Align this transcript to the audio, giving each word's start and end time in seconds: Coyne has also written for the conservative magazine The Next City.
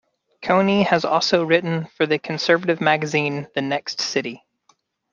Coyne 0.41 0.83
has 0.85 1.05
also 1.05 1.43
written 1.45 1.85
for 1.85 2.07
the 2.07 2.17
conservative 2.17 2.81
magazine 2.81 3.47
The 3.53 3.61
Next 3.61 3.99
City. 4.01 4.43